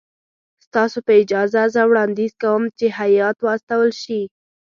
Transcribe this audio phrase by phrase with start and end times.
[0.65, 4.21] ستاسو په اجازه زه وړاندیز کوم چې هیات واستول شي.